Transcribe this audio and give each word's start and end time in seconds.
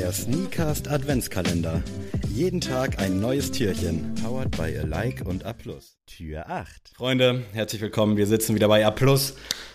Der 0.00 0.12
Sneakast 0.12 0.88
Adventskalender. 0.88 1.82
Jeden 2.34 2.62
Tag 2.62 2.98
ein 3.02 3.20
neues 3.20 3.50
Türchen. 3.50 4.14
Powered 4.24 4.50
by 4.52 4.78
a 4.78 4.86
Like 4.86 5.26
und 5.26 5.44
A+. 5.44 5.52
Tür 6.06 6.48
8. 6.48 6.92
Freunde, 6.94 7.42
herzlich 7.52 7.82
willkommen. 7.82 8.16
Wir 8.16 8.26
sitzen 8.26 8.54
wieder 8.54 8.68
bei 8.68 8.86
A+. 8.86 8.94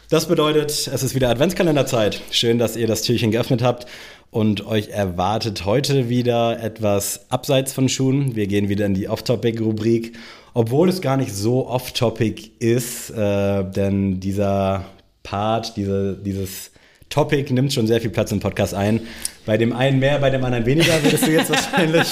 Das 0.09 0.27
bedeutet, 0.27 0.71
es 0.71 1.04
ist 1.04 1.14
wieder 1.14 1.29
Adventskalenderzeit. 1.29 2.23
Schön, 2.32 2.57
dass 2.57 2.75
ihr 2.75 2.88
das 2.88 3.04
Türchen 3.04 3.29
geöffnet 3.29 3.61
habt 3.61 3.86
und 4.32 4.65
euch 4.65 4.89
erwartet 4.89 5.64
heute 5.64 6.09
wieder 6.09 6.60
etwas 6.60 7.29
abseits 7.29 7.71
von 7.71 7.87
Schuhen. 7.87 8.36
Wir 8.36 8.47
gehen 8.47 8.68
wieder 8.68 8.87
in 8.87 8.96
die 8.96 9.07
Off-Topic-Rubrik, 9.07 10.18
obwohl 10.55 10.89
es 10.89 11.01
gar 11.01 11.18
nicht 11.18 11.36
so 11.36 11.68
off-topic 11.68 12.50
ist, 12.57 13.11
äh, 13.11 13.64
denn 13.64 14.19
dieser 14.21 14.86
Part, 15.21 15.78
diese, 15.78 16.18
dieses 16.18 16.71
Topic 17.15 17.54
nimmt 17.54 17.71
schon 17.71 17.87
sehr 17.87 18.01
viel 18.01 18.10
Platz 18.10 18.33
im 18.33 18.42
Podcast 18.42 18.74
ein. 18.74 19.00
Bei 19.46 19.55
dem 19.57 19.71
einen 19.71 20.00
mehr, 20.00 20.19
bei 20.19 20.29
dem 20.29 20.43
anderen 20.43 20.65
weniger, 20.65 21.01
würdest 21.01 21.25
du 21.25 21.32
jetzt 21.32 21.50
wahrscheinlich 21.50 22.10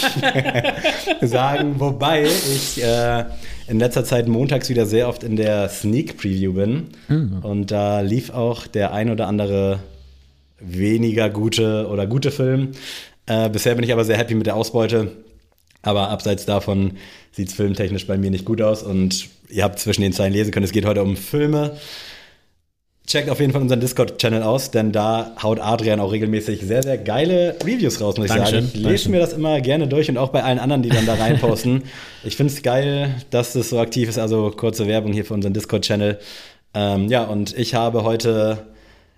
sagen. 1.29 1.75
Wobei 1.77 2.23
ich 2.23 2.81
äh, 2.81 3.25
in 3.67 3.79
letzter 3.79 4.05
Zeit 4.05 4.29
montags 4.29 4.69
wieder 4.69 4.85
sehr 4.85 5.09
oft 5.09 5.23
in 5.23 5.35
der 5.35 5.67
Sneak 5.67 6.15
Preview 6.15 6.53
bin. 6.53 6.87
Mhm. 7.09 7.39
Und 7.41 7.71
da 7.71 7.99
lief 7.99 8.29
auch 8.29 8.65
der 8.65 8.93
ein 8.93 9.09
oder 9.09 9.27
andere 9.27 9.79
weniger 10.61 11.29
gute 11.29 11.89
oder 11.89 12.07
gute 12.07 12.31
Film. 12.31 12.71
Äh, 13.25 13.49
bisher 13.49 13.75
bin 13.75 13.83
ich 13.83 13.91
aber 13.91 14.05
sehr 14.05 14.17
happy 14.17 14.35
mit 14.35 14.47
der 14.47 14.55
Ausbeute. 14.55 15.11
Aber 15.81 16.11
abseits 16.11 16.45
davon 16.45 16.93
sieht 17.33 17.49
es 17.49 17.55
filmtechnisch 17.55 18.07
bei 18.07 18.17
mir 18.17 18.31
nicht 18.31 18.45
gut 18.45 18.61
aus. 18.61 18.83
Und 18.83 19.27
ihr 19.49 19.65
habt 19.65 19.79
zwischen 19.79 20.01
den 20.01 20.13
Zeilen 20.13 20.31
lesen 20.31 20.51
können, 20.51 20.63
es 20.63 20.71
geht 20.71 20.85
heute 20.85 21.03
um 21.03 21.17
Filme. 21.17 21.75
Checkt 23.05 23.29
auf 23.29 23.41
jeden 23.41 23.51
Fall 23.51 23.61
unseren 23.61 23.81
Discord-Channel 23.81 24.43
aus, 24.43 24.71
denn 24.71 24.93
da 24.93 25.35
haut 25.41 25.59
Adrian 25.59 25.99
auch 25.99 26.13
regelmäßig 26.13 26.61
sehr, 26.61 26.81
sehr 26.81 26.97
geile 26.97 27.57
Reviews 27.61 27.99
raus, 27.99 28.15
muss 28.17 28.27
ich 28.27 28.31
Dankeschön, 28.31 28.61
sagen. 28.61 28.67
Ich 28.67 28.73
lese 28.75 28.83
Dankeschön. 28.83 29.11
mir 29.11 29.19
das 29.19 29.33
immer 29.33 29.59
gerne 29.59 29.87
durch 29.89 30.09
und 30.09 30.17
auch 30.17 30.29
bei 30.29 30.41
allen 30.41 30.57
anderen, 30.57 30.83
die 30.83 30.89
dann 30.89 31.05
da 31.05 31.15
reinposten. 31.15 31.83
ich 32.23 32.37
finde 32.37 32.53
es 32.53 32.63
geil, 32.63 33.15
dass 33.29 33.53
das 33.53 33.69
so 33.69 33.79
aktiv 33.79 34.07
ist. 34.07 34.17
Also 34.17 34.51
kurze 34.51 34.87
Werbung 34.87 35.11
hier 35.11 35.25
für 35.25 35.33
unseren 35.33 35.53
Discord-Channel. 35.53 36.17
Ähm, 36.73 37.09
ja, 37.09 37.25
und 37.25 37.57
ich 37.57 37.75
habe 37.75 38.05
heute, 38.05 38.67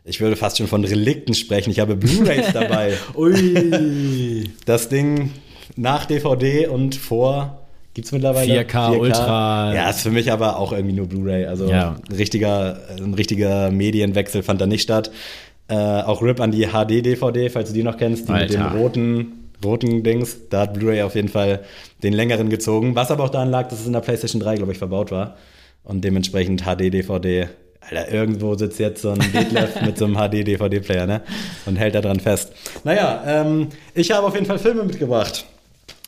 ich 0.04 0.20
würde 0.20 0.36
fast 0.36 0.58
schon 0.58 0.68
von 0.68 0.84
Relikten 0.84 1.36
sprechen. 1.36 1.70
Ich 1.70 1.80
habe 1.80 1.96
Blu-Rays 1.96 2.48
dabei. 2.54 2.94
Ui. 3.16 4.50
Das 4.66 4.90
Ding 4.90 5.32
nach 5.76 6.06
DVD 6.06 6.68
und 6.68 6.96
vor 6.96 7.65
Gibt 7.96 8.08
es 8.08 8.12
mittlerweile 8.12 8.62
4K, 8.62 8.66
4K, 8.66 8.98
Ultra. 9.00 9.74
Ja, 9.74 9.90
ist 9.90 10.02
für 10.02 10.12
mich 10.12 10.30
aber 10.30 10.60
auch 10.60 10.74
irgendwie 10.74 10.94
nur 10.94 11.08
Blu-ray. 11.08 11.46
Also 11.46 11.70
ja. 11.70 11.96
ein, 12.10 12.16
richtiger, 12.16 12.78
ein 13.00 13.14
richtiger 13.14 13.72
Medienwechsel 13.72 14.44
fand 14.44 14.60
da 14.60 14.68
nicht 14.68 14.82
statt. 14.82 15.12
Äh, 15.70 15.76
auch 15.76 16.22
RIP 16.22 16.42
an 16.42 16.52
die 16.52 16.68
HD-DVD, 16.68 17.50
falls 17.50 17.70
du 17.70 17.74
die 17.74 17.84
noch 17.84 17.96
kennst, 17.96 18.28
die 18.28 18.34
Alter. 18.34 18.64
mit 18.64 18.74
dem 18.74 18.78
roten, 18.78 19.50
roten 19.64 20.04
Dings. 20.04 20.50
Da 20.50 20.62
hat 20.62 20.74
Blu-ray 20.74 21.04
auf 21.04 21.16
jeden 21.16 21.30
Fall 21.30 21.62
den 22.04 22.12
längeren 22.12 22.50
gezogen. 22.50 22.96
Was 22.96 23.12
aber 23.12 23.24
auch 23.24 23.30
daran 23.30 23.50
lag, 23.50 23.70
dass 23.70 23.80
es 23.80 23.88
in 23.88 23.94
der 23.94 24.02
PlayStation 24.02 24.42
3, 24.42 24.56
glaube 24.56 24.74
ich, 24.74 24.78
verbaut 24.78 25.12
war. 25.12 25.38
Und 25.86 26.04
dementsprechend 26.04 26.64
HD-DVD. 26.64 27.48
Alter, 27.80 28.12
irgendwo 28.12 28.56
sitzt 28.56 28.78
jetzt 28.78 29.04
so 29.04 29.12
ein 29.12 29.20
Detlef 29.20 29.82
mit 29.86 29.98
so 29.98 30.04
einem 30.04 30.16
HD-DVD-Player, 30.16 31.08
ne? 31.08 31.22
Und 31.66 31.78
hält 31.78 31.96
da 31.96 32.02
dran 32.02 32.20
fest. 32.20 32.52
Naja, 32.84 33.24
ähm, 33.26 33.70
ich 33.94 34.12
habe 34.12 34.28
auf 34.28 34.34
jeden 34.34 34.48
Fall 34.48 34.60
Filme 34.60 34.84
mitgebracht. 34.84 35.46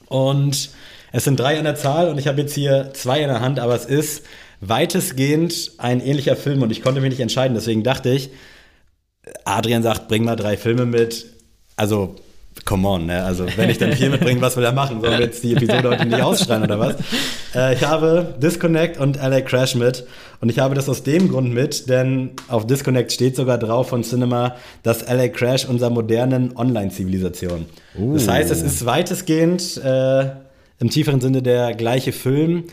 Und 0.09 0.69
es 1.11 1.23
sind 1.23 1.39
drei 1.39 1.58
an 1.58 1.63
der 1.63 1.75
Zahl 1.75 2.09
und 2.09 2.17
ich 2.17 2.27
habe 2.27 2.41
jetzt 2.41 2.53
hier 2.53 2.91
zwei 2.94 3.22
in 3.22 3.27
der 3.27 3.41
Hand, 3.41 3.59
aber 3.59 3.75
es 3.75 3.86
ist 3.86 4.23
weitestgehend 4.61 5.72
ein 5.77 6.02
ähnlicher 6.02 6.36
Film 6.36 6.61
und 6.61 6.72
ich 6.72 6.81
konnte 6.81 7.02
mich 7.02 7.11
nicht 7.11 7.19
entscheiden. 7.19 7.53
Deswegen 7.55 7.83
dachte 7.83 8.09
ich, 8.09 8.31
Adrian 9.45 9.83
sagt, 9.83 10.08
bring 10.08 10.23
mal 10.23 10.36
drei 10.36 10.58
Filme 10.58 10.86
mit. 10.86 11.25
Also, 11.75 12.16
come 12.66 12.88
on, 12.88 13.05
ne? 13.05 13.23
Also, 13.23 13.45
wenn 13.55 13.69
ich 13.69 13.77
dann 13.77 13.93
vier 13.93 14.09
mitbringe, 14.09 14.42
was 14.42 14.58
will 14.58 14.64
er 14.64 14.71
machen? 14.71 15.02
Sollen 15.02 15.20
wir 15.20 15.26
jetzt 15.26 15.43
die 15.43 15.54
Episode 15.54 15.89
heute 15.89 16.05
nicht 16.05 16.21
ausschreien 16.21 16.64
oder 16.64 16.80
was? 16.80 16.95
Äh, 17.53 17.76
ich 17.76 17.83
habe 17.83 18.36
Disconnect 18.42 18.99
und 18.99 19.17
LA 19.17 19.42
Crash 19.42 19.76
mit. 19.76 20.05
Und 20.39 20.49
ich 20.49 20.59
habe 20.59 20.76
das 20.76 20.89
aus 20.89 21.03
dem 21.03 21.30
Grund 21.30 21.53
mit, 21.53 21.89
denn 21.89 22.32
auf 22.48 22.65
Disconnect 22.65 23.11
steht 23.11 23.36
sogar 23.36 23.58
drauf 23.58 23.89
von 23.89 24.03
Cinema, 24.03 24.55
dass 24.83 25.08
LA 25.08 25.30
Crash 25.30 25.65
unserer 25.65 25.89
modernen 25.89 26.55
Online-Zivilisation. 26.55 27.65
Uh. 27.98 28.14
Das 28.14 28.27
heißt, 28.27 28.52
es 28.52 28.61
ist 28.61 28.86
weitestgehend. 28.86 29.77
Äh, 29.83 30.46
im 30.80 30.89
tieferen 30.89 31.21
Sinne 31.21 31.42
der 31.42 31.73
gleiche 31.73 32.11
Film. 32.11 32.65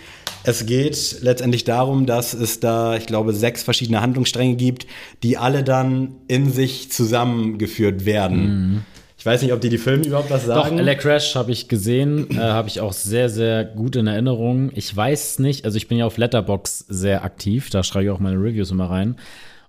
Es 0.43 0.67
geht 0.67 1.23
letztendlich 1.23 1.65
darum, 1.65 2.05
dass 2.05 2.35
es 2.35 2.61
da, 2.61 2.97
ich 2.97 3.07
glaube, 3.07 3.33
sechs 3.33 3.63
verschiedene 3.63 4.03
Handlungsstränge 4.03 4.57
gibt, 4.57 4.87
die 5.23 5.39
alle 5.39 5.65
dann 5.65 6.17
in 6.29 6.53
sich 6.53 6.93
zusammengeführt 6.93 8.05
werden. 8.05 8.73
Mhm. 8.73 8.83
Ich 9.17 9.25
weiß 9.25 9.41
nicht, 9.41 9.55
ob 9.55 9.63
die 9.63 9.71
die 9.71 9.79
Filme 9.79 10.05
überhaupt 10.05 10.31
was 10.31 10.45
sagen. 10.45 10.77
Doch, 10.77 10.85
LA 10.85 10.97
Crash 10.97 11.35
habe 11.35 11.51
ich 11.51 11.69
gesehen, 11.69 12.31
äh, 12.33 12.41
habe 12.41 12.69
ich 12.69 12.81
auch 12.81 12.93
sehr, 12.93 13.31
sehr 13.31 13.65
gut 13.65 13.97
in 13.97 14.07
Erinnerung. 14.07 14.71
Ich 14.75 14.95
weiß 14.95 15.39
nicht, 15.39 15.65
also 15.65 15.79
ich 15.79 15.89
bin 15.89 15.97
ja 15.97 16.05
auf 16.05 16.19
Letterbox 16.19 16.81
sehr 16.91 17.25
aktiv, 17.25 17.71
da 17.71 17.83
schreibe 17.83 18.05
ich 18.05 18.11
auch 18.11 18.19
meine 18.19 18.37
Reviews 18.37 18.71
immer 18.71 18.91
rein. 18.91 19.17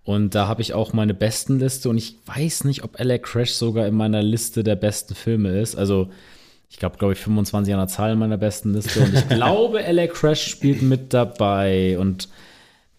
Und 0.03 0.35
da 0.35 0.49
habe 0.49 0.61
ich 0.61 0.73
auch 0.73 0.91
meine 0.91 1.13
besten 1.13 1.59
Liste 1.59 1.89
und 1.89 1.97
ich 1.97 2.17
weiß 2.25 2.65
nicht, 2.65 2.83
ob 2.83 2.99
LA 2.99 3.17
Crash 3.17 3.51
sogar 3.51 3.87
in 3.87 3.95
meiner 3.95 4.21
Liste 4.21 4.61
der 4.61 4.75
besten 4.75 5.15
Filme 5.15 5.57
ist. 5.61 5.77
Also 5.77 6.09
ich 6.69 6.77
glaube, 6.77 6.97
glaube 6.97 7.13
ich, 7.13 7.19
25 7.19 7.73
an 7.73 7.79
der 7.79 7.87
Zahl 7.87 8.13
in 8.13 8.19
meiner 8.19 8.37
besten 8.37 8.73
Liste. 8.73 8.99
Und 8.99 9.13
ich 9.13 9.27
glaube, 9.29 9.79
LA 9.79 10.07
Crash 10.07 10.47
spielt 10.47 10.81
mit 10.81 11.13
dabei. 11.13 11.97
Und 11.99 12.27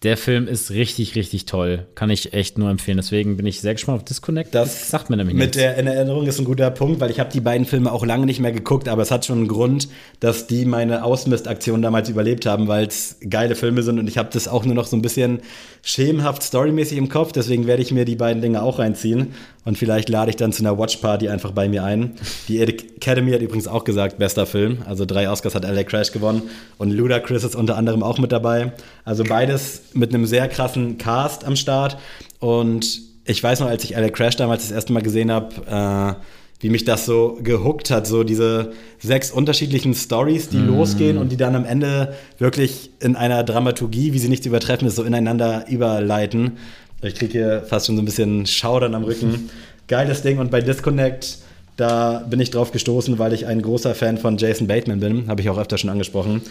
der 0.03 0.15
Film 0.15 0.47
ist 0.47 0.69
richtig, 0.69 1.15
richtig 1.15 1.45
toll. 1.45 1.87
Kann 1.95 2.11
ich 2.11 2.33
echt 2.33 2.59
nur 2.59 2.69
empfehlen. 2.69 2.97
Deswegen 2.97 3.35
bin 3.35 3.47
ich 3.47 3.61
sehr 3.61 3.73
gespannt 3.73 3.97
auf 3.97 4.05
Disconnect. 4.05 4.53
Das, 4.53 4.77
das 4.79 4.89
sagt 4.89 5.09
mir 5.09 5.17
nämlich 5.17 5.35
Mit 5.35 5.55
nichts. 5.55 5.57
der 5.57 5.75
in 5.77 5.87
Erinnerung 5.87 6.27
ist 6.27 6.37
ein 6.37 6.45
guter 6.45 6.69
Punkt, 6.69 6.99
weil 6.99 7.09
ich 7.09 7.19
habe 7.19 7.31
die 7.31 7.39
beiden 7.39 7.65
Filme 7.65 7.91
auch 7.91 8.05
lange 8.05 8.27
nicht 8.27 8.39
mehr 8.39 8.51
geguckt, 8.51 8.89
aber 8.89 9.01
es 9.01 9.09
hat 9.09 9.25
schon 9.25 9.39
einen 9.39 9.47
Grund, 9.47 9.89
dass 10.19 10.45
die 10.45 10.65
meine 10.65 11.03
Ausmistaktion 11.03 11.81
damals 11.81 12.09
überlebt 12.09 12.45
haben, 12.45 12.67
weil 12.67 12.85
es 12.85 13.17
geile 13.27 13.55
Filme 13.55 13.81
sind 13.81 13.97
und 13.97 14.07
ich 14.07 14.19
habe 14.19 14.29
das 14.31 14.47
auch 14.47 14.65
nur 14.65 14.75
noch 14.75 14.85
so 14.85 14.95
ein 14.95 15.01
bisschen 15.01 15.39
schemenhaft 15.81 16.43
storymäßig 16.43 16.97
im 16.99 17.09
Kopf. 17.09 17.31
Deswegen 17.31 17.65
werde 17.65 17.81
ich 17.81 17.91
mir 17.91 18.05
die 18.05 18.15
beiden 18.15 18.39
Dinge 18.41 18.61
auch 18.61 18.77
reinziehen 18.77 19.33
und 19.67 19.77
vielleicht 19.77 20.07
lade 20.07 20.29
ich 20.29 20.37
dann 20.37 20.53
zu 20.53 20.63
einer 20.63 20.77
Watchparty 20.77 21.27
einfach 21.27 21.51
bei 21.51 21.67
mir 21.67 21.83
ein. 21.83 22.13
Die 22.47 22.61
Academy 22.61 23.33
hat 23.33 23.41
übrigens 23.41 23.67
auch 23.67 23.83
gesagt, 23.83 24.17
bester 24.17 24.45
Film. 24.45 24.77
Also 24.85 25.03
drei 25.03 25.29
Oscars 25.29 25.55
hat 25.55 25.65
LA 25.65 25.83
Crash 25.83 26.13
gewonnen 26.13 26.43
und 26.77 26.91
Ludacris 26.91 27.43
ist 27.43 27.53
unter 27.53 27.75
anderem 27.75 28.01
auch 28.01 28.17
mit 28.17 28.31
dabei. 28.31 28.71
Also 29.03 29.25
beides 29.25 29.81
mit 29.93 30.13
einem 30.13 30.25
sehr 30.25 30.47
krassen 30.47 30.97
Cast 30.97 31.43
am 31.43 31.57
Start. 31.57 31.97
Und 32.39 33.01
ich 33.25 33.43
weiß 33.43 33.59
noch, 33.59 33.67
als 33.67 33.83
ich 33.83 33.89
LA 33.89 34.07
Crash 34.07 34.37
damals 34.37 34.63
das 34.63 34.71
erste 34.71 34.93
Mal 34.93 35.01
gesehen 35.01 35.33
habe, 35.33 36.15
äh, 36.17 36.23
wie 36.61 36.69
mich 36.69 36.85
das 36.85 37.05
so 37.05 37.37
gehuckt 37.43 37.91
hat, 37.91 38.07
so 38.07 38.23
diese 38.23 38.71
sechs 38.99 39.31
unterschiedlichen 39.31 39.93
Stories, 39.93 40.47
die 40.47 40.57
mm. 40.57 40.67
losgehen 40.67 41.17
und 41.17 41.31
die 41.31 41.37
dann 41.37 41.55
am 41.57 41.65
Ende 41.65 42.15
wirklich 42.39 42.89
in 43.01 43.17
einer 43.17 43.43
Dramaturgie, 43.43 44.13
wie 44.13 44.19
sie 44.19 44.29
nicht 44.29 44.43
zu 44.43 44.49
übertreffen 44.49 44.87
ist, 44.87 44.95
so 44.95 45.03
ineinander 45.03 45.65
überleiten. 45.69 46.53
Ich 47.01 47.15
kriege 47.15 47.31
hier 47.31 47.61
fast 47.61 47.85
schon 47.85 47.95
so 47.95 48.01
ein 48.01 48.05
bisschen 48.05 48.45
Schaudern 48.45 48.95
am 48.95 49.03
Rücken. 49.03 49.49
Geiles 49.87 50.21
Ding 50.21 50.39
und 50.39 50.51
bei 50.51 50.61
Disconnect, 50.61 51.37
da 51.77 52.25
bin 52.29 52.39
ich 52.39 52.49
drauf 52.49 52.71
gestoßen, 52.71 53.19
weil 53.19 53.33
ich 53.33 53.45
ein 53.45 53.61
großer 53.61 53.93
Fan 53.93 54.17
von 54.17 54.37
Jason 54.37 54.67
Bateman 54.67 54.99
bin, 54.99 55.27
habe 55.27 55.41
ich 55.41 55.49
auch 55.49 55.57
öfter 55.57 55.77
schon 55.77 55.89
angesprochen. 55.89 56.41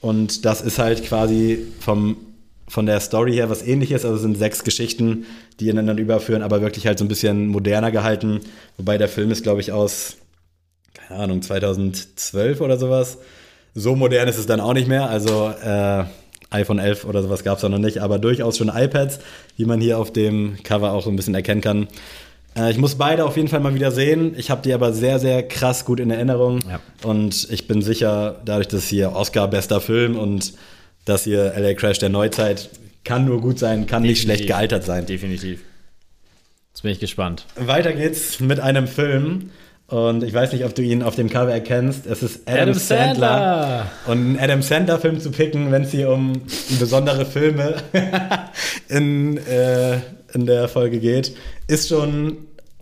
Und 0.00 0.44
das 0.44 0.60
ist 0.60 0.78
halt 0.78 1.04
quasi 1.04 1.66
vom 1.80 2.16
von 2.68 2.84
der 2.84 3.00
Story 3.00 3.32
her 3.32 3.50
was 3.50 3.66
ähnliches. 3.66 4.04
Also 4.04 4.16
es 4.16 4.22
sind 4.22 4.36
sechs 4.36 4.62
Geschichten, 4.62 5.26
die 5.58 5.70
ineinander 5.70 6.02
überführen, 6.02 6.42
aber 6.42 6.60
wirklich 6.60 6.86
halt 6.86 6.98
so 6.98 7.04
ein 7.04 7.08
bisschen 7.08 7.48
moderner 7.48 7.90
gehalten. 7.90 8.40
Wobei 8.76 8.98
der 8.98 9.08
Film 9.08 9.30
ist, 9.30 9.42
glaube 9.42 9.62
ich, 9.62 9.72
aus, 9.72 10.16
keine 10.92 11.20
Ahnung, 11.20 11.42
2012 11.42 12.60
oder 12.60 12.78
sowas. 12.78 13.18
So 13.74 13.96
modern 13.96 14.28
ist 14.28 14.38
es 14.38 14.46
dann 14.46 14.60
auch 14.60 14.74
nicht 14.74 14.86
mehr. 14.86 15.08
Also 15.08 15.48
äh, 15.48 16.04
iPhone 16.50 16.78
11 16.78 17.04
oder 17.04 17.22
sowas 17.22 17.44
gab 17.44 17.56
es 17.56 17.62
da 17.62 17.68
noch 17.68 17.78
nicht, 17.78 17.98
aber 17.98 18.18
durchaus 18.18 18.56
schon 18.56 18.68
iPads, 18.68 19.20
wie 19.56 19.64
man 19.64 19.80
hier 19.80 19.98
auf 19.98 20.12
dem 20.12 20.56
Cover 20.62 20.92
auch 20.92 21.02
so 21.02 21.10
ein 21.10 21.16
bisschen 21.16 21.34
erkennen 21.34 21.60
kann. 21.60 21.88
Äh, 22.56 22.70
ich 22.70 22.78
muss 22.78 22.96
beide 22.96 23.24
auf 23.24 23.36
jeden 23.36 23.48
Fall 23.48 23.60
mal 23.60 23.74
wieder 23.74 23.90
sehen. 23.90 24.34
Ich 24.36 24.50
habe 24.50 24.62
die 24.62 24.72
aber 24.72 24.92
sehr, 24.92 25.18
sehr 25.18 25.46
krass 25.46 25.84
gut 25.84 26.00
in 26.00 26.10
Erinnerung. 26.10 26.60
Ja. 26.68 26.80
Und 27.08 27.48
ich 27.50 27.66
bin 27.66 27.82
sicher, 27.82 28.40
dadurch, 28.44 28.68
dass 28.68 28.88
hier 28.88 29.12
Oscar 29.12 29.48
bester 29.48 29.80
Film 29.80 30.18
und 30.18 30.54
das 31.04 31.24
hier 31.24 31.54
LA 31.56 31.74
Crash 31.74 31.98
der 31.98 32.08
Neuzeit 32.08 32.70
kann 33.04 33.24
nur 33.24 33.40
gut 33.40 33.58
sein, 33.58 33.86
kann 33.86 34.02
Definitiv. 34.02 34.08
nicht 34.08 34.22
schlecht 34.22 34.46
gealtert 34.46 34.84
sein. 34.84 35.06
Definitiv. 35.06 35.60
Jetzt 36.72 36.82
bin 36.82 36.92
ich 36.92 37.00
gespannt. 37.00 37.46
Weiter 37.56 37.92
geht's 37.92 38.40
mit 38.40 38.60
einem 38.60 38.86
Film. 38.86 39.50
Und 39.88 40.22
ich 40.22 40.34
weiß 40.34 40.52
nicht, 40.52 40.66
ob 40.66 40.74
du 40.74 40.82
ihn 40.82 41.02
auf 41.02 41.16
dem 41.16 41.30
Cover 41.30 41.50
erkennst. 41.50 42.06
Es 42.06 42.22
ist 42.22 42.46
Adam, 42.46 42.60
Adam 42.60 42.74
Sandler. 42.74 43.28
Sandler. 43.28 43.90
Und 44.06 44.18
einen 44.18 44.38
Adam 44.38 44.62
Sandler-Film 44.62 45.18
zu 45.18 45.30
picken, 45.30 45.72
wenn 45.72 45.82
es 45.82 45.92
hier 45.92 46.10
um 46.10 46.42
besondere 46.78 47.24
Filme 47.24 47.76
in, 48.90 49.38
äh, 49.38 49.94
in 50.34 50.44
der 50.44 50.68
Folge 50.68 51.00
geht, 51.00 51.34
ist 51.68 51.88
schon, 51.88 52.36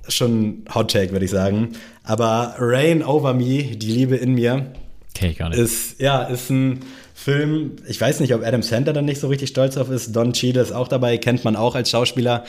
schon 0.08 0.64
Hot 0.74 0.90
Take, 0.90 1.12
würde 1.12 1.24
ich 1.24 1.30
sagen. 1.30 1.74
Aber 2.02 2.56
Rain 2.58 3.04
Over 3.04 3.34
Me, 3.34 3.76
die 3.76 3.92
Liebe 3.92 4.16
in 4.16 4.34
mir, 4.34 4.72
okay, 5.14 5.32
gar 5.32 5.50
nicht. 5.50 5.60
ist, 5.60 6.00
ja, 6.00 6.24
ist 6.24 6.50
ein 6.50 6.80
Film, 7.14 7.76
ich 7.86 8.00
weiß 8.00 8.18
nicht, 8.18 8.34
ob 8.34 8.44
Adam 8.44 8.62
Sandler 8.62 8.92
dann 8.92 9.04
nicht 9.04 9.20
so 9.20 9.28
richtig 9.28 9.50
stolz 9.50 9.76
drauf 9.76 9.90
ist. 9.90 10.14
Don 10.14 10.32
Cheadle 10.32 10.60
ist 10.60 10.72
auch 10.72 10.88
dabei, 10.88 11.18
kennt 11.18 11.44
man 11.44 11.54
auch 11.54 11.76
als 11.76 11.88
Schauspieler. 11.88 12.44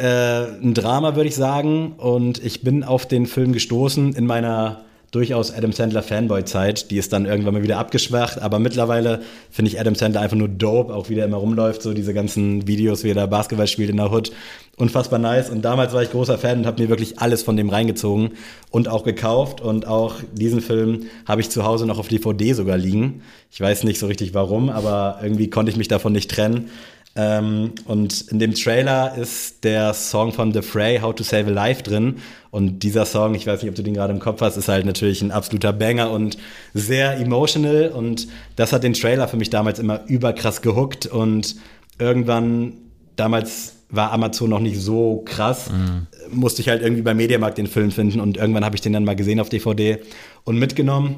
Äh, 0.00 0.62
ein 0.62 0.74
Drama, 0.74 1.14
würde 1.14 1.28
ich 1.28 1.34
sagen. 1.34 1.92
Und 1.98 2.42
ich 2.44 2.62
bin 2.62 2.82
auf 2.84 3.06
den 3.06 3.26
Film 3.26 3.52
gestoßen 3.52 4.14
in 4.14 4.26
meiner 4.26 4.84
durchaus 5.10 5.52
Adam 5.52 5.72
Sandler 5.72 6.02
Fanboy-Zeit. 6.02 6.90
Die 6.90 6.96
ist 6.96 7.12
dann 7.12 7.26
irgendwann 7.26 7.54
mal 7.54 7.62
wieder 7.62 7.78
abgeschwacht, 7.78 8.40
aber 8.40 8.58
mittlerweile 8.58 9.22
finde 9.50 9.70
ich 9.70 9.80
Adam 9.80 9.94
Sandler 9.94 10.20
einfach 10.20 10.36
nur 10.36 10.48
dope, 10.48 10.94
auch 10.94 11.08
wie 11.08 11.16
der 11.16 11.24
immer 11.24 11.38
rumläuft, 11.38 11.82
so 11.82 11.92
diese 11.92 12.14
ganzen 12.14 12.66
Videos, 12.66 13.02
wie 13.02 13.10
er 13.10 13.14
da 13.14 13.26
Basketball 13.26 13.66
spielt 13.66 13.90
in 13.90 13.96
der 13.96 14.12
Hood. 14.12 14.30
Unfassbar 14.76 15.18
nice. 15.18 15.50
Und 15.50 15.62
damals 15.62 15.92
war 15.92 16.02
ich 16.02 16.10
großer 16.10 16.38
Fan 16.38 16.60
und 16.60 16.66
habe 16.66 16.82
mir 16.82 16.88
wirklich 16.88 17.18
alles 17.18 17.42
von 17.42 17.56
dem 17.56 17.68
reingezogen 17.70 18.30
und 18.70 18.88
auch 18.88 19.04
gekauft. 19.04 19.60
Und 19.60 19.86
auch 19.86 20.14
diesen 20.32 20.60
Film 20.60 21.06
habe 21.26 21.40
ich 21.40 21.50
zu 21.50 21.64
Hause 21.64 21.86
noch 21.86 21.98
auf 21.98 22.08
DVD 22.08 22.52
sogar 22.52 22.78
liegen. 22.78 23.22
Ich 23.50 23.60
weiß 23.60 23.84
nicht 23.84 23.98
so 23.98 24.06
richtig 24.06 24.32
warum, 24.32 24.70
aber 24.70 25.18
irgendwie 25.22 25.50
konnte 25.50 25.70
ich 25.70 25.76
mich 25.76 25.88
davon 25.88 26.12
nicht 26.12 26.30
trennen. 26.30 26.70
Ähm, 27.16 27.72
und 27.86 28.20
in 28.30 28.38
dem 28.38 28.54
Trailer 28.54 29.16
ist 29.16 29.64
der 29.64 29.94
Song 29.94 30.32
von 30.32 30.52
The 30.52 30.62
Fray, 30.62 31.00
How 31.00 31.14
to 31.14 31.24
Save 31.24 31.46
a 31.46 31.50
Life, 31.50 31.82
drin. 31.82 32.16
Und 32.50 32.80
dieser 32.80 33.04
Song, 33.04 33.34
ich 33.34 33.46
weiß 33.46 33.62
nicht, 33.62 33.70
ob 33.70 33.74
du 33.74 33.82
den 33.82 33.94
gerade 33.94 34.12
im 34.12 34.20
Kopf 34.20 34.40
hast, 34.40 34.56
ist 34.56 34.68
halt 34.68 34.86
natürlich 34.86 35.22
ein 35.22 35.32
absoluter 35.32 35.72
Banger 35.72 36.10
und 36.10 36.38
sehr 36.72 37.18
emotional. 37.18 37.88
Und 37.88 38.28
das 38.56 38.72
hat 38.72 38.84
den 38.84 38.92
Trailer 38.94 39.28
für 39.28 39.36
mich 39.36 39.50
damals 39.50 39.78
immer 39.78 40.04
überkrass 40.06 40.62
gehuckt. 40.62 41.06
Und 41.06 41.56
irgendwann, 41.98 42.74
damals 43.16 43.74
war 43.90 44.12
Amazon 44.12 44.50
noch 44.50 44.60
nicht 44.60 44.80
so 44.80 45.22
krass, 45.24 45.70
mhm. 45.70 46.06
musste 46.30 46.62
ich 46.62 46.68
halt 46.68 46.80
irgendwie 46.80 47.02
beim 47.02 47.16
Mediamarkt 47.16 47.58
den 47.58 47.66
Film 47.66 47.90
finden. 47.90 48.20
Und 48.20 48.36
irgendwann 48.36 48.64
habe 48.64 48.76
ich 48.76 48.82
den 48.82 48.92
dann 48.92 49.04
mal 49.04 49.16
gesehen 49.16 49.40
auf 49.40 49.48
DVD 49.48 49.98
und 50.44 50.58
mitgenommen. 50.58 51.16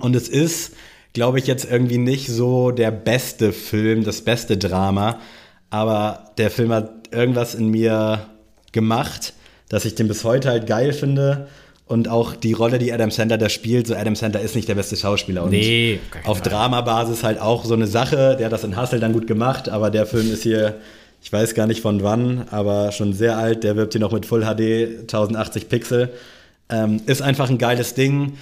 Und 0.00 0.16
es 0.16 0.28
ist 0.28 0.74
glaube 1.18 1.40
ich, 1.40 1.48
jetzt 1.48 1.68
irgendwie 1.68 1.98
nicht 1.98 2.28
so 2.28 2.70
der 2.70 2.92
beste 2.92 3.52
Film, 3.52 4.04
das 4.04 4.20
beste 4.20 4.56
Drama. 4.56 5.18
Aber 5.68 6.30
der 6.38 6.48
Film 6.48 6.72
hat 6.72 7.08
irgendwas 7.10 7.56
in 7.56 7.70
mir 7.70 8.20
gemacht, 8.70 9.32
dass 9.68 9.84
ich 9.84 9.96
den 9.96 10.06
bis 10.06 10.22
heute 10.22 10.48
halt 10.48 10.68
geil 10.68 10.92
finde. 10.92 11.48
Und 11.86 12.06
auch 12.06 12.36
die 12.36 12.52
Rolle, 12.52 12.78
die 12.78 12.92
Adam 12.92 13.10
Sandler 13.10 13.36
da 13.36 13.48
spielt, 13.48 13.88
so 13.88 13.96
Adam 13.96 14.14
Sandler 14.14 14.42
ist 14.42 14.54
nicht 14.54 14.68
der 14.68 14.76
beste 14.76 14.94
Schauspieler. 14.94 15.42
Und 15.42 15.50
nee, 15.50 15.98
auf 16.22 16.40
Dramabasis 16.40 17.24
halt 17.24 17.40
auch 17.40 17.64
so 17.64 17.74
eine 17.74 17.88
Sache. 17.88 18.36
Der 18.38 18.46
hat 18.46 18.52
das 18.52 18.62
in 18.62 18.80
Hustle 18.80 19.00
dann 19.00 19.12
gut 19.12 19.26
gemacht, 19.26 19.68
aber 19.68 19.90
der 19.90 20.06
Film 20.06 20.32
ist 20.32 20.44
hier, 20.44 20.76
ich 21.20 21.32
weiß 21.32 21.56
gar 21.56 21.66
nicht 21.66 21.80
von 21.80 22.04
wann, 22.04 22.46
aber 22.52 22.92
schon 22.92 23.12
sehr 23.12 23.38
alt. 23.38 23.64
Der 23.64 23.74
wirbt 23.74 23.92
hier 23.92 24.00
noch 24.00 24.12
mit 24.12 24.24
Full 24.24 24.42
HD 24.42 25.00
1080 25.00 25.68
Pixel. 25.68 26.10
Ähm, 26.70 27.00
ist 27.06 27.22
einfach 27.22 27.50
ein 27.50 27.58
geiles 27.58 27.94
Ding 27.94 28.34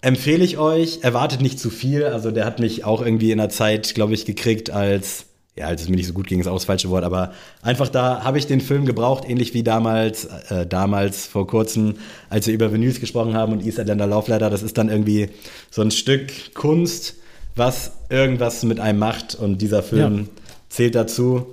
empfehle 0.00 0.44
ich 0.44 0.58
euch. 0.58 1.00
Erwartet 1.02 1.40
nicht 1.40 1.58
zu 1.58 1.70
viel. 1.70 2.04
Also 2.04 2.30
der 2.30 2.44
hat 2.44 2.60
mich 2.60 2.84
auch 2.84 3.02
irgendwie 3.02 3.32
in 3.32 3.38
der 3.38 3.50
Zeit, 3.50 3.94
glaube 3.94 4.14
ich, 4.14 4.24
gekriegt 4.24 4.70
als 4.70 5.26
ja, 5.58 5.66
als 5.66 5.82
es 5.82 5.88
mir 5.88 5.96
nicht 5.96 6.06
so 6.06 6.12
gut 6.12 6.28
ging, 6.28 6.38
ist 6.38 6.46
auch 6.46 6.54
das 6.54 6.66
falsche 6.66 6.88
Wort, 6.88 7.02
aber 7.02 7.32
einfach 7.62 7.88
da 7.88 8.22
habe 8.22 8.38
ich 8.38 8.46
den 8.46 8.60
Film 8.60 8.86
gebraucht, 8.86 9.28
ähnlich 9.28 9.54
wie 9.54 9.64
damals, 9.64 10.24
äh, 10.24 10.66
damals 10.66 11.26
vor 11.26 11.48
kurzem, 11.48 11.94
als 12.30 12.46
wir 12.46 12.54
über 12.54 12.72
Vinyls 12.72 13.00
gesprochen 13.00 13.34
haben 13.34 13.52
und 13.52 13.66
Eastlander 13.66 14.06
Laufleiter. 14.06 14.50
Das 14.50 14.62
ist 14.62 14.78
dann 14.78 14.88
irgendwie 14.88 15.30
so 15.70 15.82
ein 15.82 15.90
Stück 15.90 16.54
Kunst, 16.54 17.16
was 17.56 17.90
irgendwas 18.08 18.62
mit 18.62 18.78
einem 18.78 19.00
macht 19.00 19.34
und 19.34 19.60
dieser 19.60 19.82
Film 19.82 20.16
ja. 20.16 20.42
zählt 20.68 20.94
dazu. 20.94 21.46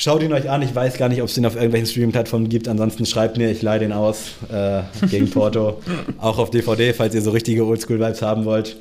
Schaut 0.00 0.22
ihn 0.22 0.32
euch 0.32 0.48
an. 0.48 0.62
Ich 0.62 0.72
weiß 0.72 0.96
gar 0.96 1.08
nicht, 1.08 1.20
ob 1.22 1.28
es 1.28 1.34
den 1.34 1.44
auf 1.44 1.56
irgendwelchen 1.56 1.88
Streaming-Plattformen 1.88 2.48
gibt. 2.48 2.68
Ansonsten 2.68 3.04
schreibt 3.04 3.36
mir, 3.36 3.50
ich 3.50 3.62
leihe 3.62 3.80
den 3.80 3.92
aus 3.92 4.34
äh, 4.48 4.82
gegen 5.08 5.28
Porto. 5.32 5.82
Auch 6.18 6.38
auf 6.38 6.50
DVD, 6.50 6.92
falls 6.92 7.16
ihr 7.16 7.20
so 7.20 7.32
richtige 7.32 7.66
Oldschool-Vibes 7.66 8.22
haben 8.22 8.44
wollt. 8.44 8.76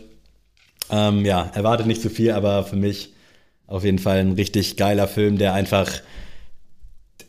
Ähm, 0.92 1.26
ja, 1.26 1.50
erwartet 1.56 1.88
nicht 1.88 2.04
zu 2.04 2.12
viel, 2.12 2.32
aber 2.34 2.64
für 2.66 2.76
mich 2.76 3.14
auf 3.66 3.84
jeden 3.84 3.98
Fall 3.98 4.20
ein 4.20 4.34
richtig 4.34 4.78
geiler 4.78 5.08
Film, 5.08 5.40
der 5.40 5.56
einfach 5.56 5.90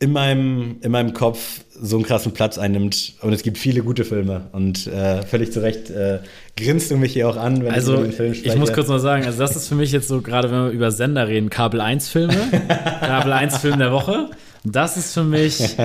in 0.01 0.13
meinem, 0.13 0.77
in 0.83 0.93
meinem 0.93 1.13
Kopf 1.13 1.61
so 1.81 1.97
einen 1.97 2.05
krassen 2.05 2.33
Platz 2.33 2.59
einnimmt. 2.59 3.15
Und 3.21 3.33
es 3.33 3.43
gibt 3.43 3.59
viele 3.59 3.83
gute 3.83 4.05
Filme. 4.05 4.49
Und 4.53 4.87
äh, 4.87 5.23
völlig 5.23 5.53
zu 5.53 5.61
Recht 5.61 5.91
äh, 5.91 6.21
grinst 6.57 6.91
du 6.91 6.97
mich 6.97 7.13
hier 7.13 7.29
auch 7.29 7.37
an, 7.37 7.65
wenn 7.65 7.73
also, 7.73 7.93
ich 7.95 7.99
über 7.99 8.09
den 8.09 8.13
Film 8.13 8.35
spreche. 8.35 8.55
Ich 8.55 8.59
muss 8.59 8.73
kurz 8.73 8.89
mal 8.89 9.01
sagen, 9.01 9.25
also 9.25 9.39
das 9.39 9.57
ist 9.57 9.69
für 9.69 9.75
mich 9.75 9.93
jetzt 9.93 10.09
so, 10.09 10.21
gerade 10.21 10.51
wenn 10.51 10.65
wir 10.65 10.71
über 10.71 10.91
Sender 10.91 11.29
reden, 11.29 11.51
Kabel 11.51 11.81
1 11.81 12.09
Filme, 12.09 12.37
Kabel 13.01 13.33
1 13.33 13.59
Film 13.59 13.79
der 13.79 13.93
Woche. 13.93 14.31
Das 14.65 14.97
ist 14.97 15.15
für 15.15 15.25
mich 15.25 15.77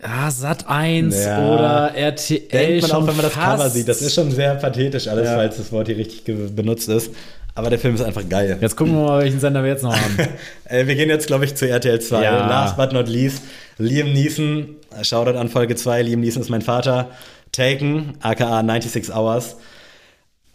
ja, 0.00 0.30
Sat 0.30 0.68
1 0.68 1.24
ja. 1.24 1.54
oder 1.54 1.94
RTL. 1.94 2.40
Denkt 2.50 2.82
man 2.82 2.92
auch, 2.92 3.06
wenn 3.06 3.16
man 3.16 3.24
das 3.24 3.34
Cover 3.34 3.70
sieht. 3.70 3.88
Das 3.88 4.02
ist 4.02 4.14
schon 4.14 4.30
sehr 4.30 4.54
pathetisch 4.54 5.08
alles, 5.08 5.26
ja. 5.26 5.36
falls 5.36 5.56
das 5.56 5.72
Wort 5.72 5.88
hier 5.88 5.96
richtig 5.96 6.24
benutzt 6.24 6.88
ist. 6.88 7.10
Aber 7.56 7.70
der 7.70 7.78
Film 7.78 7.94
ist 7.94 8.00
einfach 8.00 8.28
geil. 8.28 8.58
Jetzt 8.60 8.76
gucken 8.76 8.94
wir 8.94 9.04
mal, 9.04 9.22
welchen 9.22 9.38
Sender 9.38 9.62
wir 9.62 9.70
jetzt 9.70 9.82
noch 9.84 9.94
haben. 9.94 10.18
Äh, 10.66 10.86
wir 10.86 10.94
gehen 10.94 11.10
jetzt, 11.10 11.26
glaube 11.26 11.44
ich, 11.44 11.54
zu 11.54 11.68
RTL 11.68 12.00
2. 12.00 12.22
Ja. 12.22 12.48
Last 12.48 12.76
but 12.76 12.92
not 12.92 13.06
least, 13.06 13.42
Liam 13.78 14.12
Neeson. 14.12 14.76
Shoutout 15.02 15.36
an 15.38 15.48
Folge 15.48 15.76
2. 15.76 16.02
Liam 16.02 16.20
Neeson 16.20 16.42
ist 16.42 16.48
mein 16.48 16.62
Vater. 16.62 17.10
Taken, 17.52 18.14
aka 18.20 18.62
96 18.62 19.14
Hours. 19.14 19.56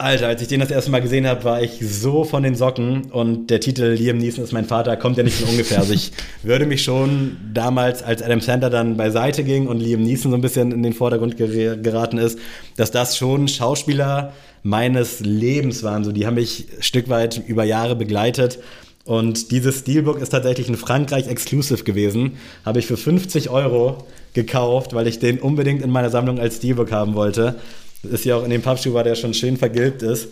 Alter, 0.00 0.28
als 0.28 0.40
ich 0.42 0.48
den 0.48 0.60
das 0.60 0.70
erste 0.70 0.90
Mal 0.90 1.00
gesehen 1.00 1.26
habe, 1.26 1.44
war 1.44 1.62
ich 1.62 1.78
so 1.80 2.24
von 2.24 2.42
den 2.42 2.54
Socken 2.54 3.10
und 3.10 3.48
der 3.48 3.60
Titel 3.60 3.84
Liam 3.84 4.18
Neeson 4.18 4.42
ist 4.42 4.52
mein 4.52 4.64
Vater 4.64 4.96
kommt 4.96 5.16
ja 5.16 5.22
nicht 5.22 5.36
von 5.36 5.48
ungefähr. 5.50 5.78
Also 5.78 5.92
ich 5.92 6.12
würde 6.42 6.66
mich 6.66 6.82
schon 6.82 7.36
damals, 7.52 8.02
als 8.02 8.22
Adam 8.22 8.40
Sandler 8.40 8.70
dann 8.70 8.96
beiseite 8.96 9.44
ging 9.44 9.66
und 9.66 9.78
Liam 9.78 10.02
Neeson 10.02 10.30
so 10.30 10.36
ein 10.36 10.40
bisschen 10.40 10.72
in 10.72 10.82
den 10.82 10.94
Vordergrund 10.94 11.36
geraten 11.36 12.18
ist, 12.18 12.38
dass 12.76 12.90
das 12.90 13.16
schon 13.16 13.46
Schauspieler 13.48 14.32
meines 14.62 15.20
Lebens 15.20 15.82
waren. 15.82 16.04
So, 16.04 16.12
die 16.12 16.26
haben 16.26 16.34
mich 16.34 16.66
ein 16.76 16.82
Stück 16.82 17.08
weit 17.08 17.42
über 17.46 17.64
Jahre 17.64 17.94
begleitet. 17.94 18.58
Und 19.04 19.50
dieses 19.50 19.80
Steelbook 19.80 20.20
ist 20.20 20.30
tatsächlich 20.30 20.68
ein 20.68 20.76
Frankreich-Exclusive 20.76 21.84
gewesen. 21.84 22.38
Habe 22.64 22.78
ich 22.78 22.86
für 22.86 22.96
50 22.96 23.50
Euro 23.50 24.06
gekauft, 24.34 24.94
weil 24.94 25.06
ich 25.06 25.18
den 25.18 25.38
unbedingt 25.38 25.82
in 25.82 25.90
meiner 25.90 26.10
Sammlung 26.10 26.38
als 26.38 26.56
Steelbook 26.56 26.92
haben 26.92 27.14
wollte. 27.14 27.56
Das 28.02 28.12
ist 28.12 28.24
ja 28.24 28.36
auch 28.36 28.44
in 28.44 28.50
dem 28.50 28.62
Pappschuh, 28.62 28.94
weil 28.94 29.04
der 29.04 29.14
schon 29.14 29.34
schön 29.34 29.56
vergilbt 29.56 30.02
ist. 30.02 30.28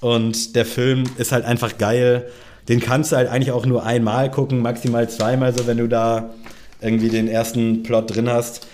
Und 0.00 0.54
der 0.54 0.64
Film 0.64 1.04
ist 1.16 1.32
halt 1.32 1.44
einfach 1.44 1.78
geil. 1.78 2.28
Den 2.68 2.80
kannst 2.80 3.12
du 3.12 3.16
halt 3.16 3.28
eigentlich 3.28 3.52
auch 3.52 3.66
nur 3.66 3.84
einmal 3.84 4.30
gucken, 4.30 4.60
maximal 4.60 5.08
zweimal 5.08 5.56
so, 5.56 5.66
wenn 5.66 5.78
du 5.78 5.88
da 5.88 6.34
irgendwie 6.80 7.08
den 7.08 7.28
ersten 7.28 7.82
Plot 7.82 8.14
drin 8.14 8.28
hast 8.28 8.66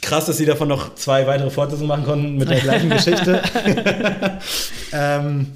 krass, 0.00 0.26
dass 0.26 0.36
sie 0.36 0.46
davon 0.46 0.68
noch 0.68 0.94
zwei 0.94 1.26
weitere 1.26 1.50
Fortsetzungen 1.50 1.88
machen 1.88 2.04
konnten 2.04 2.36
mit 2.36 2.50
der 2.50 2.60
gleichen 2.60 2.90
Geschichte. 2.90 3.42
ähm, 4.92 5.46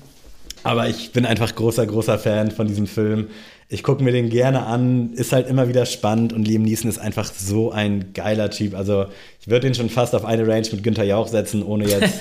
aber 0.63 0.89
ich 0.89 1.13
bin 1.13 1.27
einfach 1.27 1.55
großer, 1.55 1.87
großer 1.87 2.19
Fan 2.19 2.51
von 2.51 2.67
diesem 2.67 2.87
Film. 2.87 3.29
Ich 3.73 3.83
gucke 3.83 4.05
mir 4.05 4.13
den 4.13 4.29
gerne 4.29 4.67
an, 4.67 5.15
ist 5.15 5.33
halt 5.33 5.49
immer 5.49 5.67
wieder 5.67 5.87
spannend 5.87 6.35
und 6.35 6.47
Liam 6.47 6.61
Neeson 6.61 6.91
ist 6.91 6.99
einfach 6.99 7.33
so 7.33 7.71
ein 7.71 8.13
geiler 8.13 8.51
Typ. 8.51 8.75
Also 8.75 9.07
ich 9.41 9.49
würde 9.49 9.67
ihn 9.67 9.75
schon 9.75 9.89
fast 9.89 10.15
auf 10.15 10.27
eine 10.27 10.47
Range 10.47 10.67
mit 10.73 10.83
Günther 10.83 11.05
Jauch 11.05 11.27
setzen, 11.27 11.63
ohne 11.63 11.85
jetzt 11.85 12.21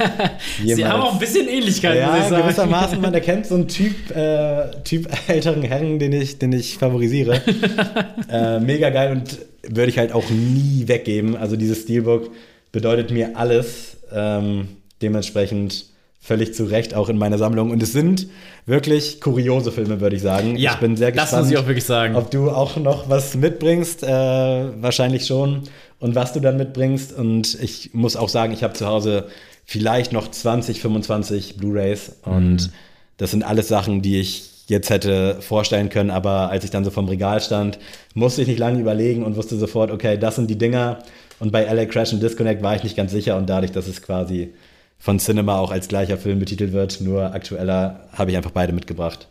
jemals... 0.60 0.76
Sie 0.78 0.86
haben 0.86 1.02
auch 1.02 1.12
ein 1.12 1.20
bisschen 1.20 1.50
Ähnlichkeit, 1.50 1.98
ja, 1.98 2.08
muss 2.08 2.20
ich 2.20 2.30
sagen. 2.30 2.44
gewissermaßen, 2.44 3.02
man 3.02 3.14
erkennt 3.14 3.48
so 3.48 3.56
einen 3.56 3.68
Typ, 3.68 4.16
äh, 4.16 4.72
Typ 4.86 5.10
älteren 5.28 5.62
Herren, 5.64 6.00
den 6.00 6.14
ich, 6.14 6.40
den 6.40 6.54
ich 6.54 6.78
favorisiere. 6.78 7.42
äh, 8.32 8.62
mega 8.62 8.90
geil 8.90 9.12
und 9.12 9.40
würde 9.68 9.90
ich 9.90 9.98
halt 9.98 10.14
auch 10.14 10.30
nie 10.30 10.86
weggeben. 10.88 11.36
Also 11.36 11.58
dieses 11.58 11.82
Steelbook 11.82 12.32
bedeutet 12.72 13.12
mir 13.12 13.36
alles. 13.36 13.98
Ähm, 14.14 14.70
dementsprechend 15.02 15.91
völlig 16.22 16.54
zu 16.54 16.66
Recht 16.66 16.94
auch 16.94 17.10
in 17.10 17.18
meiner 17.18 17.40
Sammlung. 17.40 17.72
Und 17.72 17.82
es 17.82 17.92
sind 17.92 18.28
wirklich 18.68 19.20
kuriose 19.20 19.72
Filme, 19.72 20.00
würde 20.00 20.16
ich 20.16 20.22
sagen. 20.22 20.56
Ja, 20.56 20.74
ich 20.74 20.80
bin 20.80 20.96
sehr 20.96 21.12
gespannt, 21.12 21.34
das 21.34 21.40
muss 21.42 21.52
ich 21.52 21.58
auch 21.58 21.68
wirklich 21.68 21.84
sagen. 21.84 22.16
ob 22.16 22.30
du 22.30 22.52
auch 22.52 22.78
noch 22.78 23.10
was 23.10 23.36
mitbringst. 23.36 24.04
Äh, 24.04 24.08
wahrscheinlich 24.08 25.26
schon. 25.26 25.64
Und 26.00 26.16
was 26.16 26.32
du 26.34 26.40
dann 26.40 26.58
mitbringst. 26.58 27.12
Und 27.12 27.58
ich 27.62 27.94
muss 27.94 28.16
auch 28.16 28.30
sagen, 28.30 28.54
ich 28.54 28.64
habe 28.64 28.74
zu 28.74 28.86
Hause 28.86 29.28
vielleicht 29.66 30.14
noch 30.14 30.30
20, 30.30 30.80
25 30.80 31.58
Blu-rays. 31.58 32.18
Und 32.24 32.54
mhm. 32.54 32.70
das 33.18 33.32
sind 33.32 33.44
alles 33.44 33.68
Sachen, 33.68 34.04
die 34.04 34.20
ich 34.20 34.52
jetzt 34.68 34.90
hätte 34.90 35.38
vorstellen 35.42 35.90
können, 35.90 36.12
aber 36.12 36.50
als 36.50 36.64
ich 36.64 36.72
dann 36.72 36.86
so 36.86 36.92
vom 36.92 37.10
Regal 37.10 37.42
stand, 37.42 37.78
musste 38.14 38.42
ich 38.42 38.48
nicht 38.48 38.60
lange 38.60 38.80
überlegen 38.80 39.24
und 39.24 39.36
wusste 39.36 39.58
sofort, 39.58 39.92
okay, 39.92 40.18
das 40.18 40.38
sind 40.38 40.50
die 40.50 40.58
Dinger. 40.58 41.00
Und 41.40 41.52
bei 41.52 41.66
LA 41.66 41.86
Crash 41.86 42.14
and 42.14 42.24
Disconnect 42.24 42.64
war 42.64 42.76
ich 42.76 42.84
nicht 42.84 42.96
ganz 42.96 43.12
sicher 43.12 43.36
und 43.36 43.50
dadurch, 43.50 43.72
dass 43.72 43.88
es 43.88 44.02
quasi 44.02 44.54
von 45.02 45.18
Cinema 45.18 45.58
auch 45.58 45.72
als 45.72 45.88
gleicher 45.88 46.18
Film 46.18 46.40
betitelt 46.40 46.74
wird, 46.74 47.02
nur 47.02 47.34
aktueller, 47.34 48.08
habe 48.14 48.32
ich 48.32 48.38
einfach 48.38 48.52
beide 48.52 48.72
mitgebracht. 48.72 49.28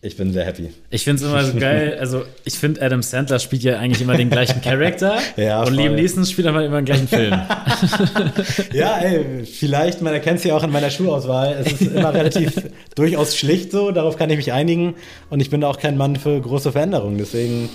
Ich 0.00 0.16
bin 0.16 0.32
sehr 0.32 0.44
happy. 0.44 0.68
Ich 0.90 1.02
finde 1.02 1.24
es 1.24 1.28
immer 1.28 1.42
so 1.42 1.58
geil. 1.58 1.96
Also, 1.98 2.24
ich 2.44 2.58
finde, 2.58 2.82
Adam 2.82 3.02
Sandler 3.02 3.38
spielt 3.38 3.62
ja 3.62 3.78
eigentlich 3.78 4.02
immer 4.02 4.18
den 4.18 4.28
gleichen 4.28 4.60
Charakter. 4.60 5.16
ja, 5.36 5.62
und 5.62 5.72
Liam 5.72 5.94
Neeson 5.94 6.26
spielt 6.26 6.46
aber 6.46 6.62
immer 6.62 6.76
den 6.76 6.84
gleichen 6.84 7.08
Film. 7.08 7.32
ja, 8.72 8.98
ey, 8.98 9.46
vielleicht, 9.46 10.02
man 10.02 10.12
erkennt 10.12 10.40
es 10.40 10.44
ja 10.44 10.54
auch 10.54 10.62
in 10.62 10.70
meiner 10.70 10.90
Schuhauswahl. 10.90 11.56
Es 11.58 11.72
ist 11.72 11.92
immer 11.92 12.12
relativ 12.12 12.52
durchaus 12.94 13.34
schlicht 13.34 13.72
so, 13.72 13.92
darauf 13.92 14.16
kann 14.18 14.28
ich 14.28 14.36
mich 14.36 14.52
einigen. 14.52 14.94
Und 15.30 15.40
ich 15.40 15.48
bin 15.48 15.64
auch 15.64 15.78
kein 15.78 15.96
Mann 15.96 16.16
für 16.16 16.38
große 16.38 16.70
Veränderungen. 16.70 17.16
Deswegen, 17.16 17.70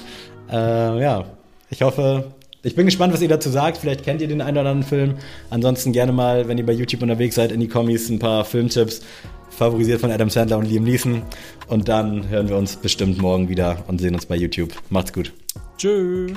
äh, 0.52 1.02
ja, 1.02 1.26
ich 1.72 1.82
hoffe, 1.82 2.32
ich 2.63 2.75
bin 2.75 2.86
gespannt, 2.86 3.13
was 3.13 3.22
ihr 3.22 3.28
dazu 3.28 3.50
sagt. 3.50 3.78
Vielleicht 3.78 4.04
kennt 4.04 4.22
ihr 4.22 4.28
den 4.28 4.42
einen 4.42 4.58
oder 4.58 4.70
anderen 4.70 4.84
Film. 4.84 5.16
Ansonsten 5.50 5.92
gerne 5.92 6.12
mal, 6.12 6.48
wenn 6.48 6.58
ihr 6.58 6.66
bei 6.66 6.74
YouTube 6.74 7.01
unterwegs 7.01 7.36
seid, 7.36 7.51
in 7.51 7.60
die 7.60 7.68
Kommis 7.68 8.10
ein 8.10 8.20
paar 8.20 8.46
Filmtipps. 8.46 9.01
Favorisiert 9.50 10.00
von 10.00 10.12
Adam 10.12 10.30
Sandler 10.30 10.58
und 10.58 10.66
Liam 10.66 10.84
Neeson. 10.84 11.22
Und 11.68 11.88
dann 11.89 12.30
hören 12.30 12.50
wir 12.50 12.56
uns 12.56 12.75
bestimmt 12.75 13.22
morgen 13.22 13.50
wieder 13.50 13.84
und 13.88 14.00
sehen 14.00 14.16
uns 14.16 14.25
bei 14.25 14.36
YouTube. 14.36 14.72
Macht's 14.89 15.13
gut. 15.13 15.34
Tschüss. 15.78 16.34